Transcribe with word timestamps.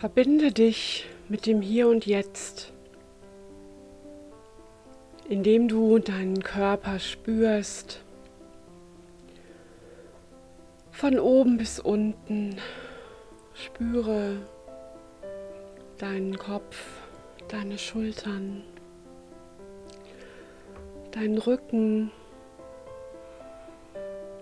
Verbinde 0.00 0.50
dich 0.50 1.06
mit 1.28 1.44
dem 1.44 1.60
Hier 1.60 1.86
und 1.86 2.06
Jetzt, 2.06 2.72
indem 5.28 5.68
du 5.68 5.98
deinen 5.98 6.42
Körper 6.42 6.98
spürst, 6.98 8.00
von 10.90 11.18
oben 11.18 11.58
bis 11.58 11.78
unten. 11.78 12.56
Spüre 13.52 14.36
deinen 15.98 16.38
Kopf, 16.38 16.82
deine 17.48 17.76
Schultern, 17.76 18.62
deinen 21.10 21.36
Rücken, 21.36 22.10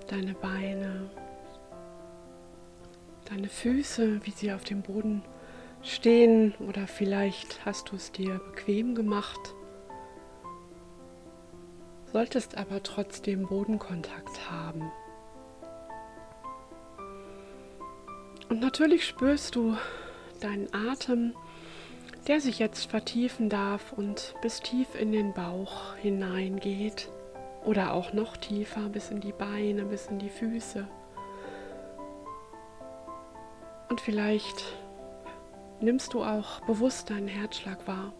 deine 0.07 0.35
Beine, 0.35 1.11
deine 3.25 3.49
Füße, 3.49 4.25
wie 4.25 4.31
sie 4.31 4.53
auf 4.53 4.63
dem 4.63 4.83
Boden 4.83 5.25
stehen 5.83 6.55
oder 6.69 6.87
vielleicht 6.87 7.65
hast 7.65 7.91
du 7.91 7.97
es 7.97 8.13
dir 8.13 8.39
bequem 8.39 8.95
gemacht, 8.95 9.55
solltest 12.13 12.57
aber 12.57 12.83
trotzdem 12.83 13.47
Bodenkontakt 13.47 14.51
haben. 14.51 14.91
Und 18.49 18.61
natürlich 18.61 19.07
spürst 19.07 19.57
du 19.57 19.77
deinen 20.41 20.73
Atem, 20.73 21.35
der 22.27 22.41
sich 22.41 22.59
jetzt 22.59 22.91
vertiefen 22.91 23.49
darf 23.49 23.93
und 23.93 24.35
bis 24.43 24.61
tief 24.61 24.95
in 24.95 25.13
den 25.13 25.35
Bauch 25.35 25.95
hineingeht 25.97 27.11
oder 27.65 27.93
auch 27.93 28.13
noch 28.13 28.37
tiefer 28.37 28.89
bis 28.89 29.11
in 29.11 29.21
die 29.21 29.33
Beine, 29.33 29.85
bis 29.85 30.07
in 30.07 30.19
die 30.19 30.31
Füße. 30.31 30.87
Und 33.89 34.01
vielleicht 34.01 34.65
nimmst 35.81 36.15
du 36.15 36.23
auch 36.23 36.61
bewusst 36.61 37.11
deinen 37.11 37.29
Herzschlag 37.29 37.87
wahr. 37.87 38.13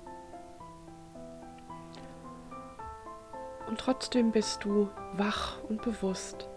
Und 3.67 3.79
trotzdem 3.79 4.33
bist 4.33 4.65
du 4.65 4.89
wach 5.15 5.63
und 5.69 5.83
bewusst. 5.83 6.49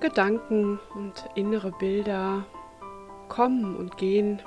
Gedanken 0.00 0.80
und 0.94 1.28
innere 1.34 1.72
Bilder 1.72 2.46
kommen 3.28 3.76
und 3.76 3.98
gehen. 3.98 4.40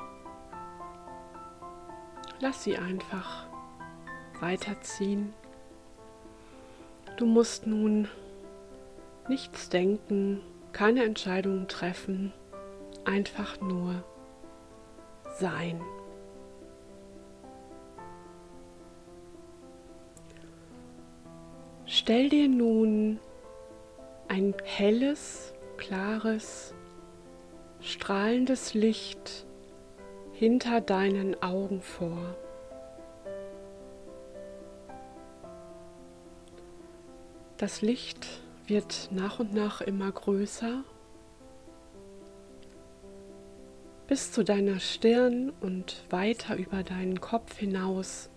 Lass 2.39 2.63
sie 2.63 2.77
einfach 2.77 3.45
weiterziehen. 4.39 5.33
Du 7.17 7.27
musst 7.27 7.67
nun 7.67 8.07
nichts 9.29 9.69
denken, 9.69 10.41
keine 10.73 11.03
Entscheidungen 11.03 11.67
treffen, 11.67 12.33
einfach 13.05 13.61
nur 13.61 14.03
sein. 15.39 15.81
Stell 21.85 22.27
dir 22.27 22.49
nun 22.49 23.19
ein 24.27 24.55
helles, 24.63 25.53
klares, 25.77 26.73
strahlendes 27.79 28.73
Licht 28.73 29.45
hinter 30.31 30.81
deinen 30.81 31.41
Augen 31.43 31.81
vor. 31.81 32.35
Das 37.57 37.81
Licht 37.81 38.42
wird 38.67 39.09
nach 39.11 39.39
und 39.39 39.53
nach 39.53 39.81
immer 39.81 40.11
größer 40.11 40.83
bis 44.07 44.31
zu 44.31 44.43
deiner 44.43 44.79
Stirn 44.79 45.51
und 45.61 46.03
weiter 46.09 46.55
über 46.55 46.83
deinen 46.83 47.19
Kopf 47.19 47.57
hinaus. 47.57 48.29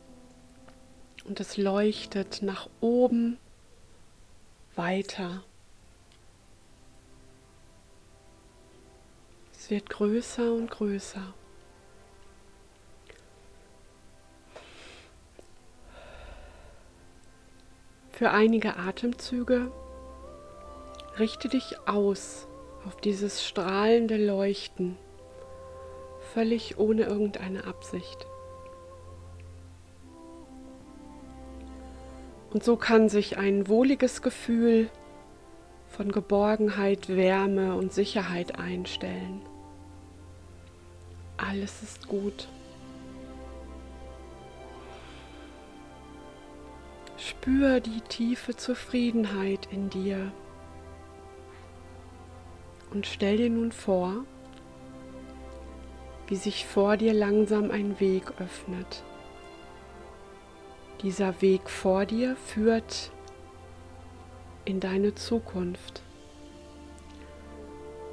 Und 1.24 1.40
es 1.40 1.56
leuchtet 1.56 2.40
nach 2.42 2.68
oben 2.80 3.36
weiter. 4.74 5.42
Es 9.52 9.70
wird 9.70 9.90
größer 9.90 10.52
und 10.52 10.70
größer. 10.70 11.34
Für 18.12 18.30
einige 18.30 18.76
Atemzüge 18.76 19.70
richte 21.18 21.48
dich 21.48 21.76
aus 21.86 22.46
auf 22.86 22.96
dieses 22.96 23.44
strahlende 23.44 24.16
Leuchten, 24.16 24.96
völlig 26.34 26.78
ohne 26.78 27.02
irgendeine 27.02 27.64
Absicht. 27.64 28.26
Und 32.52 32.64
so 32.64 32.76
kann 32.76 33.08
sich 33.08 33.38
ein 33.38 33.68
wohliges 33.68 34.22
Gefühl 34.22 34.88
von 35.88 36.12
Geborgenheit, 36.12 37.08
Wärme 37.08 37.74
und 37.74 37.92
Sicherheit 37.92 38.58
einstellen. 38.58 39.42
Alles 41.36 41.82
ist 41.82 42.08
gut. 42.08 42.48
Spür 47.18 47.80
die 47.80 48.00
tiefe 48.02 48.56
Zufriedenheit 48.56 49.68
in 49.70 49.90
dir 49.90 50.32
und 52.96 53.06
stell 53.06 53.36
dir 53.36 53.50
nun 53.50 53.72
vor, 53.72 54.24
wie 56.28 56.36
sich 56.36 56.64
vor 56.64 56.96
dir 56.96 57.12
langsam 57.12 57.70
ein 57.70 58.00
Weg 58.00 58.40
öffnet. 58.40 59.04
Dieser 61.02 61.42
Weg 61.42 61.68
vor 61.68 62.06
dir 62.06 62.36
führt 62.36 63.12
in 64.64 64.80
deine 64.80 65.14
Zukunft. 65.14 66.02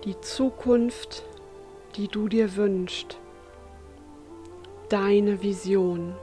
Die 0.03 0.19
Zukunft, 0.19 1.23
die 1.95 2.09
du 2.09 2.27
dir 2.27 2.57
wünschst. 2.57 3.17
Deine 4.89 5.41
Vision. 5.41 6.13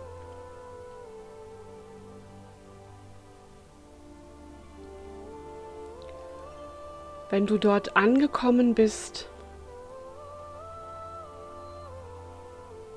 Wenn 7.31 7.47
du 7.47 7.59
dort 7.59 7.97
angekommen 7.97 8.75
bist, 8.75 9.29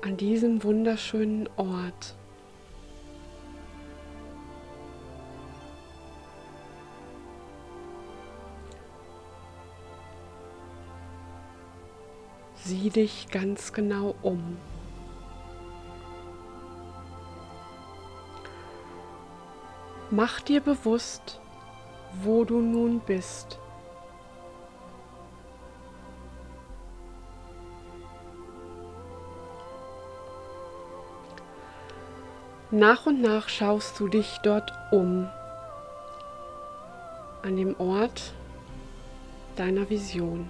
an 0.02 0.16
diesem 0.16 0.62
wunderschönen 0.64 1.48
Ort, 1.56 2.16
Sieh 12.66 12.88
dich 12.88 13.28
ganz 13.30 13.74
genau 13.74 14.14
um. 14.22 14.56
Mach 20.10 20.40
dir 20.40 20.62
bewusst, 20.62 21.42
wo 22.22 22.44
du 22.44 22.62
nun 22.62 23.00
bist. 23.00 23.58
Nach 32.74 33.06
und 33.06 33.22
nach 33.22 33.48
schaust 33.48 34.00
du 34.00 34.08
dich 34.08 34.38
dort 34.42 34.72
um, 34.90 35.28
an 37.42 37.56
dem 37.56 37.78
Ort 37.78 38.32
deiner 39.54 39.88
Vision. 39.88 40.48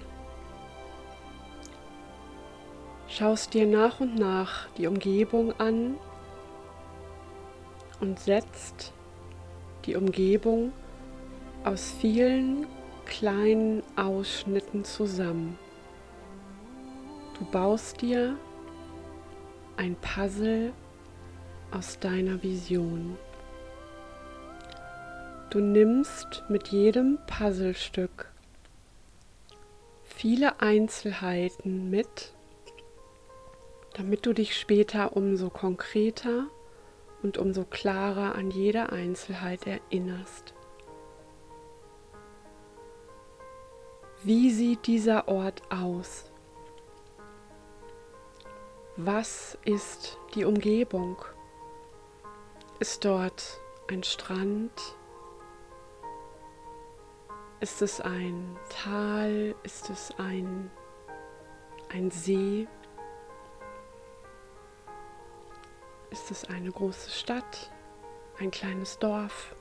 Schaust 3.08 3.52
dir 3.52 3.66
nach 3.66 4.00
und 4.00 4.14
nach 4.14 4.68
die 4.78 4.86
Umgebung 4.86 5.52
an 5.60 5.98
und 8.00 8.18
setzt 8.18 8.94
die 9.84 9.94
Umgebung 9.94 10.72
aus 11.62 11.94
vielen 12.00 12.66
kleinen 13.04 13.82
Ausschnitten 13.96 14.82
zusammen. 14.86 15.58
Du 17.38 17.44
baust 17.44 18.00
dir 18.00 18.38
ein 19.76 19.94
Puzzle 19.96 20.72
aus 21.74 21.98
deiner 21.98 22.42
Vision. 22.42 23.18
Du 25.50 25.60
nimmst 25.60 26.44
mit 26.48 26.68
jedem 26.68 27.18
Puzzlestück 27.26 28.30
viele 30.02 30.60
Einzelheiten 30.60 31.90
mit 31.90 32.34
damit 33.94 34.26
du 34.26 34.32
dich 34.32 34.56
später 34.58 35.16
umso 35.16 35.50
konkreter 35.50 36.48
und 37.22 37.38
umso 37.38 37.64
klarer 37.64 38.34
an 38.34 38.50
jede 38.50 38.90
Einzelheit 38.90 39.66
erinnerst. 39.66 40.52
Wie 44.22 44.50
sieht 44.50 44.86
dieser 44.86 45.28
Ort 45.28 45.62
aus? 45.70 46.30
Was 48.96 49.58
ist 49.64 50.18
die 50.34 50.44
Umgebung? 50.44 51.16
Ist 52.80 53.04
dort 53.04 53.60
ein 53.88 54.02
Strand? 54.02 54.96
Ist 57.60 57.80
es 57.82 58.00
ein 58.00 58.58
Tal? 58.68 59.54
Ist 59.62 59.90
es 59.90 60.12
ein, 60.18 60.72
ein 61.92 62.10
See? 62.10 62.66
Ist 66.10 66.32
es 66.32 66.44
eine 66.46 66.72
große 66.72 67.10
Stadt? 67.10 67.70
Ein 68.40 68.50
kleines 68.50 68.98
Dorf? 68.98 69.54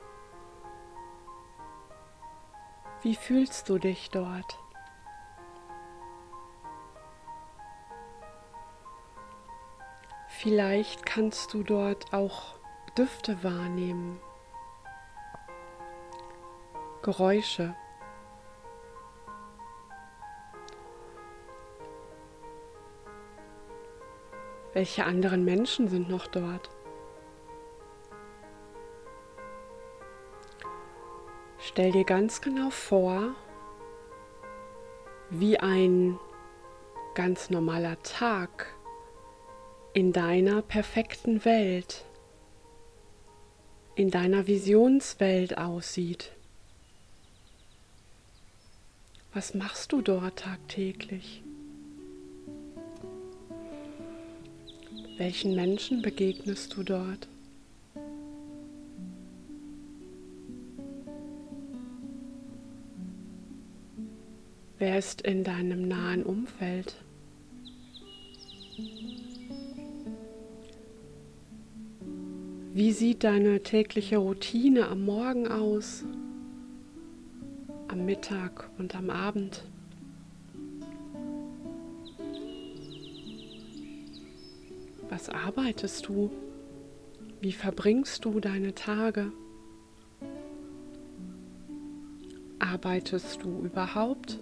Wie 3.02 3.14
fühlst 3.14 3.68
du 3.68 3.78
dich 3.78 4.10
dort? 4.10 4.58
Vielleicht 10.26 11.06
kannst 11.06 11.54
du 11.54 11.62
dort 11.62 12.12
auch 12.12 12.54
Düfte 12.96 13.42
wahrnehmen, 13.42 14.20
Geräusche. 17.02 17.74
Welche 24.74 25.04
anderen 25.04 25.44
Menschen 25.44 25.88
sind 25.88 26.08
noch 26.08 26.28
dort? 26.28 26.70
Stell 31.58 31.90
dir 31.90 32.04
ganz 32.04 32.40
genau 32.40 32.70
vor, 32.70 33.34
wie 35.30 35.58
ein 35.58 36.20
ganz 37.16 37.50
normaler 37.50 38.00
Tag 38.04 38.72
in 39.94 40.12
deiner 40.12 40.62
perfekten 40.62 41.44
Welt, 41.44 42.04
in 43.96 44.10
deiner 44.10 44.46
Visionswelt 44.46 45.56
aussieht. 45.58 46.32
Was 49.32 49.54
machst 49.54 49.92
du 49.92 50.00
dort 50.00 50.40
tagtäglich? 50.40 51.42
Welchen 55.16 55.54
Menschen 55.54 56.02
begegnest 56.02 56.76
du 56.76 56.82
dort? 56.82 57.28
Wer 64.78 64.98
ist 64.98 65.22
in 65.22 65.44
deinem 65.44 65.86
nahen 65.86 66.24
Umfeld? 66.24 66.96
Wie 72.74 72.90
sieht 72.90 73.22
deine 73.22 73.62
tägliche 73.62 74.16
Routine 74.16 74.88
am 74.88 75.04
Morgen 75.04 75.46
aus, 75.46 76.02
am 77.86 78.04
Mittag 78.04 78.68
und 78.78 78.96
am 78.96 79.10
Abend? 79.10 79.62
Was 85.08 85.28
arbeitest 85.28 86.08
du? 86.08 86.32
Wie 87.40 87.52
verbringst 87.52 88.24
du 88.24 88.40
deine 88.40 88.74
Tage? 88.74 89.30
Arbeitest 92.58 93.40
du 93.44 93.60
überhaupt? 93.64 94.40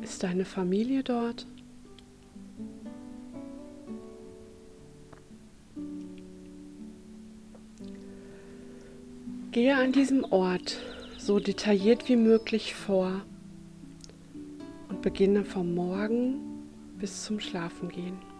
Ist 0.00 0.22
deine 0.22 0.46
Familie 0.46 1.02
dort? 1.02 1.46
Gehe 9.52 9.76
an 9.76 9.92
diesem 9.92 10.24
Ort 10.24 10.78
so 11.18 11.38
detailliert 11.38 12.08
wie 12.08 12.16
möglich 12.16 12.74
vor 12.74 13.20
und 14.88 15.02
beginne 15.02 15.44
vom 15.44 15.74
Morgen 15.74 16.40
bis 16.98 17.24
zum 17.24 17.38
Schlafengehen. 17.38 18.31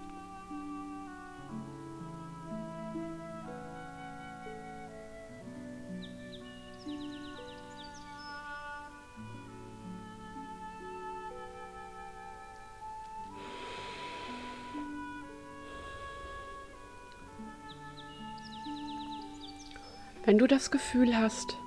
Wenn 20.25 20.39
du 20.39 20.47
das 20.47 20.71
Gefühl 20.71 21.19
hast, 21.19 21.59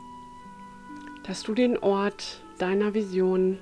dass 1.24 1.44
du 1.44 1.54
den 1.54 1.78
Ort 1.78 2.40
deiner 2.58 2.94
Vision 2.94 3.60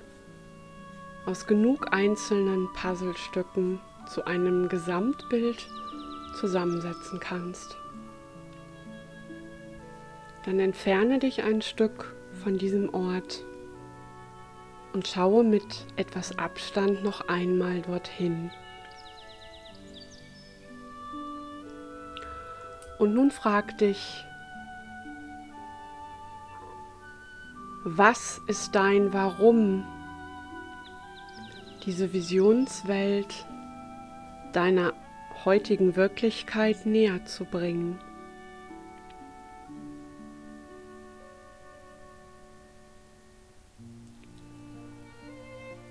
aus 1.26 1.48
genug 1.48 1.92
einzelnen 1.92 2.72
Puzzlestücken 2.74 3.80
zu 4.06 4.26
einem 4.26 4.70
Gesamtbild 4.70 5.68
zusammensetzen 6.40 7.20
kannst, 7.20 7.76
dann 10.46 10.60
entferne 10.60 11.18
dich 11.18 11.42
ein 11.42 11.64
Stück 11.64 12.14
von 12.44 12.60
diesem 12.60 12.94
Ort 12.94 13.44
und 14.94 15.08
schaue 15.08 15.44
mit 15.44 15.88
etwas 15.96 16.38
Abstand 16.38 17.04
noch 17.04 17.28
einmal 17.30 17.82
dorthin. 17.82 18.52
Und 23.00 23.16
nun 23.16 23.32
frag 23.32 23.76
dich, 23.80 24.24
Was 27.86 28.40
ist 28.48 28.76
dein 28.76 29.12
Warum, 29.12 29.84
diese 31.86 32.14
Visionswelt 32.14 33.46
deiner 34.54 34.94
heutigen 35.44 35.98
Wirklichkeit 35.98 36.86
näher 36.86 37.26
zu 37.26 37.44
bringen? 37.44 38.00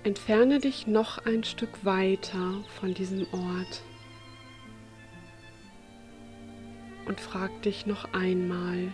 Entferne 0.03 0.57
dich 0.57 0.87
noch 0.87 1.23
ein 1.27 1.43
Stück 1.43 1.85
weiter 1.85 2.55
von 2.79 2.95
diesem 2.95 3.27
Ort 3.31 3.83
und 7.05 7.21
frag 7.21 7.61
dich 7.61 7.85
noch 7.85 8.11
einmal, 8.15 8.91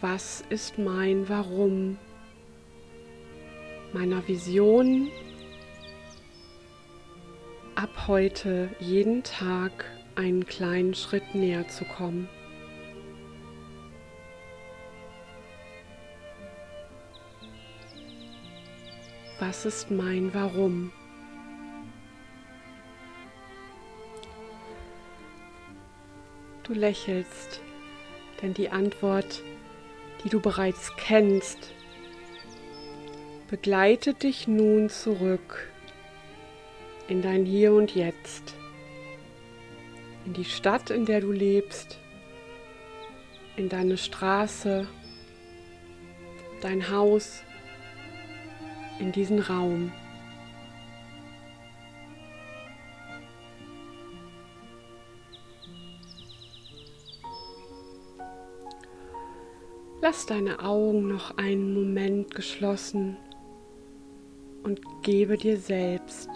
was 0.00 0.44
ist 0.48 0.78
mein 0.78 1.28
Warum, 1.28 1.98
meiner 3.92 4.26
Vision, 4.28 5.10
ab 7.74 8.06
heute 8.06 8.70
jeden 8.78 9.24
Tag 9.24 9.84
einen 10.14 10.46
kleinen 10.46 10.94
Schritt 10.94 11.34
näher 11.34 11.66
zu 11.68 11.84
kommen. 11.84 12.28
Was 19.40 19.64
ist 19.64 19.90
mein 19.90 20.34
Warum? 20.34 20.92
Du 26.64 26.74
lächelst, 26.74 27.60
denn 28.42 28.52
die 28.54 28.68
Antwort 28.68 29.42
die 30.24 30.28
du 30.28 30.40
bereits 30.40 30.94
kennst, 30.96 31.72
begleitet 33.48 34.22
dich 34.22 34.46
nun 34.46 34.90
zurück 34.90 35.70
in 37.08 37.22
dein 37.22 37.44
Hier 37.44 37.72
und 37.72 37.94
Jetzt, 37.94 38.54
in 40.26 40.34
die 40.34 40.44
Stadt, 40.44 40.90
in 40.90 41.06
der 41.06 41.20
du 41.20 41.32
lebst, 41.32 41.98
in 43.56 43.68
deine 43.68 43.96
Straße, 43.96 44.86
dein 46.60 46.90
Haus, 46.90 47.42
in 48.98 49.12
diesen 49.12 49.38
Raum. 49.38 49.92
Lass 60.10 60.24
deine 60.24 60.60
Augen 60.60 61.06
noch 61.06 61.36
einen 61.36 61.74
Moment 61.74 62.34
geschlossen 62.34 63.18
und 64.62 64.80
gebe 65.02 65.36
dir 65.36 65.58
selbst 65.58 66.30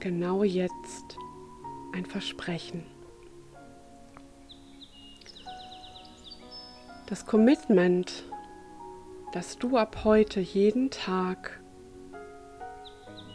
genau 0.00 0.42
jetzt 0.42 1.16
ein 1.94 2.04
Versprechen. 2.04 2.82
Das 7.06 7.24
Commitment 7.26 8.24
dass 9.30 9.56
du 9.56 9.76
ab 9.76 9.98
heute 10.02 10.40
jeden 10.40 10.90
Tag 10.90 11.60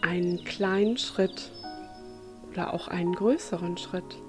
einen 0.02 0.44
kleinen 0.44 0.98
Schritt 0.98 1.50
oder 2.52 2.74
auch 2.74 2.90
einen 2.90 3.14
größeren 3.14 3.78
Schritt 3.78 4.22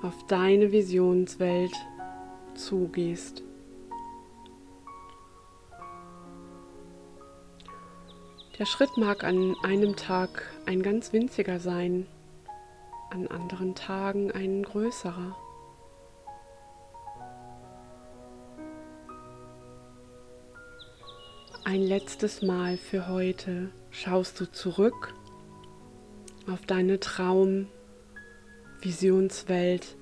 auf 0.00 0.24
deine 0.28 0.72
Visionswelt 0.72 1.74
zugehst. 2.54 3.42
Der 8.58 8.66
Schritt 8.66 8.96
mag 8.96 9.24
an 9.24 9.56
einem 9.64 9.96
Tag 9.96 10.44
ein 10.64 10.84
ganz 10.84 11.12
winziger 11.12 11.58
sein, 11.58 12.06
an 13.10 13.26
anderen 13.26 13.74
Tagen 13.74 14.30
ein 14.30 14.62
größerer. 14.62 15.36
Ein 21.64 21.82
letztes 21.82 22.42
Mal 22.42 22.76
für 22.76 23.08
heute 23.08 23.70
schaust 23.90 24.38
du 24.38 24.48
zurück 24.52 25.12
auf 26.46 26.64
deine 26.64 27.00
Traum-Visionswelt, 27.00 29.96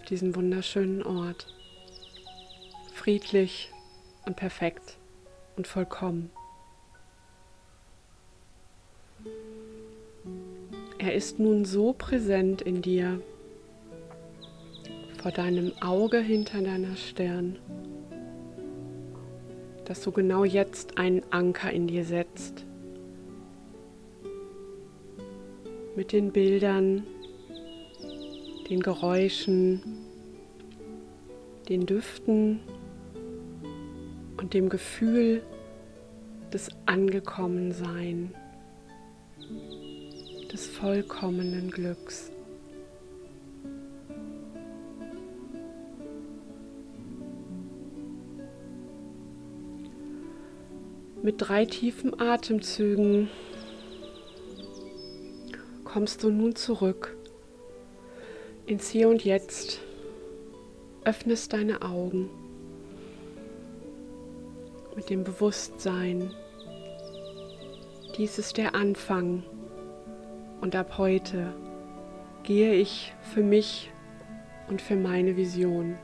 auf 0.00 0.04
diesen 0.04 0.36
wunderschönen 0.36 1.02
Ort. 1.02 1.46
Friedlich 2.92 3.72
und 4.26 4.36
perfekt 4.36 4.98
und 5.56 5.66
vollkommen. 5.66 6.30
Er 10.98 11.14
ist 11.14 11.38
nun 11.38 11.64
so 11.64 11.92
präsent 11.92 12.62
in 12.62 12.82
dir, 12.82 13.20
vor 15.22 15.30
deinem 15.32 15.72
Auge 15.80 16.18
hinter 16.18 16.60
deiner 16.60 16.96
Stirn 16.96 17.58
dass 19.88 20.02
du 20.02 20.12
genau 20.12 20.44
jetzt 20.44 20.98
einen 20.98 21.22
Anker 21.30 21.72
in 21.72 21.86
dir 21.86 22.04
setzt. 22.04 22.66
Mit 25.96 26.12
den 26.12 26.30
Bildern, 26.30 27.04
den 28.68 28.80
Geräuschen, 28.80 29.80
den 31.70 31.86
Düften 31.86 32.60
und 34.36 34.52
dem 34.52 34.68
Gefühl 34.68 35.42
des 36.52 36.68
Angekommensein, 36.84 38.34
des 40.52 40.66
vollkommenen 40.66 41.70
Glücks. 41.70 42.30
Mit 51.22 51.36
drei 51.38 51.66
tiefen 51.66 52.18
Atemzügen 52.18 53.28
kommst 55.84 56.22
du 56.22 56.30
nun 56.30 56.54
zurück 56.54 57.16
ins 58.66 58.88
Hier 58.88 59.08
und 59.08 59.24
Jetzt, 59.24 59.80
öffnest 61.04 61.52
deine 61.52 61.82
Augen 61.82 62.30
mit 64.94 65.10
dem 65.10 65.24
Bewusstsein, 65.24 66.34
dies 68.16 68.38
ist 68.38 68.56
der 68.56 68.74
Anfang 68.74 69.42
und 70.60 70.74
ab 70.74 70.98
heute 70.98 71.54
gehe 72.42 72.74
ich 72.74 73.12
für 73.20 73.42
mich 73.42 73.90
und 74.68 74.82
für 74.82 74.96
meine 74.96 75.36
Vision. 75.36 75.96